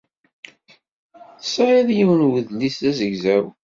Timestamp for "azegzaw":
2.89-3.45